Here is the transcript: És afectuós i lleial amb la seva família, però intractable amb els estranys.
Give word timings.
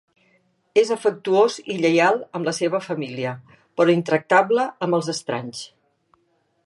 És 0.81 0.91
afectuós 0.95 1.57
i 1.73 1.75
lleial 1.83 2.17
amb 2.39 2.49
la 2.49 2.53
seva 2.61 2.81
família, 2.85 3.35
però 3.81 3.95
intractable 3.99 4.67
amb 4.87 4.99
els 5.01 5.13
estranys. 5.15 5.61